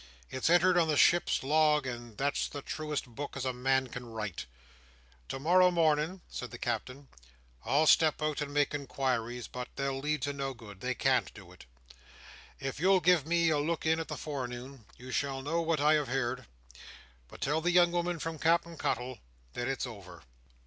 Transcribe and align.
It's 0.31 0.49
entered 0.49 0.79
on 0.79 0.87
the 0.87 0.97
ship's 0.97 1.43
log, 1.43 1.85
and 1.85 2.17
that's 2.17 2.47
the 2.49 2.63
truest 2.63 3.05
book 3.05 3.37
as 3.37 3.45
a 3.45 3.53
man 3.53 3.85
can 3.85 4.03
write. 4.07 4.47
To 5.29 5.37
morrow 5.39 5.69
morning," 5.69 6.21
said 6.27 6.49
the 6.49 6.57
Captain, 6.57 7.07
"I'll 7.65 7.85
step 7.85 8.19
out 8.19 8.41
and 8.41 8.51
make 8.51 8.73
inquiries; 8.73 9.47
but 9.47 9.67
they'll 9.75 9.99
lead 9.99 10.23
to 10.23 10.33
no 10.33 10.55
good. 10.55 10.79
They 10.81 10.95
can't 10.95 11.31
do 11.35 11.51
it. 11.51 11.65
If 12.59 12.79
you'll 12.79 12.99
give 12.99 13.27
me 13.27 13.51
a 13.51 13.59
look 13.59 13.85
in 13.85 13.99
in 13.99 14.07
the 14.07 14.17
forenoon, 14.17 14.85
you 14.97 15.11
shall 15.11 15.43
know 15.43 15.61
what 15.61 15.79
I 15.79 15.93
have 15.93 16.07
heerd; 16.07 16.47
but 17.27 17.39
tell 17.39 17.61
the 17.61 17.69
young 17.69 17.91
woman 17.91 18.17
from 18.17 18.39
Cap'en 18.39 18.77
Cuttle, 18.77 19.19
that 19.53 19.67
it's 19.67 19.85
over. 19.85 20.23